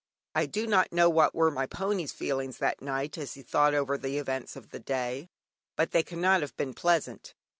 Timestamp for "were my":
1.35-1.67